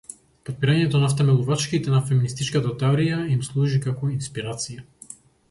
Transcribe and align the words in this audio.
Потпирањето 0.47 1.01
на 1.03 1.09
втемелувачките 1.11 1.93
на 1.97 1.99
феминистичката 2.07 2.73
теорија 2.85 3.21
им 3.35 3.45
служи 3.51 3.83
како 3.85 4.11
инспирација. 4.17 4.89